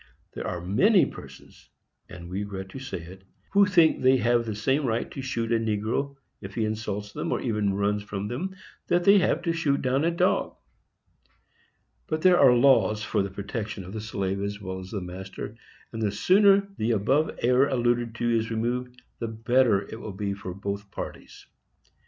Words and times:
There 0.33 0.47
are 0.47 0.61
many 0.65 1.05
persons—and 1.05 2.27
we 2.27 2.39
regret 2.39 2.69
to 2.69 2.79
say 2.79 3.01
it—_who 3.03 3.67
think 3.69 4.01
they 4.01 4.17
have 4.17 4.47
the 4.47 4.55
same 4.55 4.83
right 4.83 5.11
to 5.11 5.21
shoot 5.21 5.51
a 5.51 5.59
negro, 5.59 6.15
if 6.41 6.55
he 6.55 6.65
insults 6.65 7.13
them, 7.13 7.31
or 7.31 7.39
even 7.39 7.75
runs 7.75 8.01
from 8.01 8.27
them, 8.27 8.55
that 8.87 9.03
they 9.03 9.19
have 9.19 9.43
to 9.43 9.53
shoot 9.53 9.79
down 9.83 10.03
a 10.03 10.11
dog_; 10.11 10.55
but 12.07 12.23
there 12.23 12.39
are 12.39 12.51
laws 12.51 13.03
for 13.03 13.21
the 13.21 13.29
protection 13.29 13.83
of 13.83 13.93
the 13.93 14.01
slave 14.01 14.41
as 14.41 14.59
well 14.59 14.79
as 14.79 14.89
the 14.89 15.01
master, 15.01 15.55
and 15.93 16.01
the 16.01 16.11
sooner 16.11 16.67
the 16.79 16.93
error 16.93 16.95
above 16.99 17.37
alluded 17.43 18.15
to 18.15 18.27
is 18.35 18.49
removed, 18.49 18.99
the 19.19 19.27
better 19.27 19.87
will 19.91 20.09
it 20.09 20.17
be 20.17 20.33
for 20.33 20.51
both 20.55 20.89
parties. 20.89 21.45